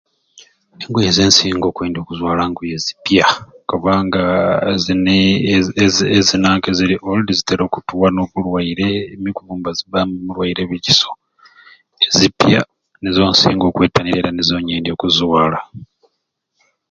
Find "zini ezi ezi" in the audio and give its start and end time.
4.83-6.03